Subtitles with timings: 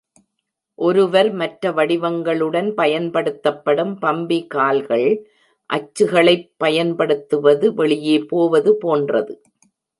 [0.79, 5.07] ஒருவர் மற்ற வடிவங்களுடன் பயன்படுத்தப்படும் "பம்பி கால்கள்"
[5.69, 9.35] அச்சுகளைப் பயன்படுத்துவது வெளியே போவது போன்றது.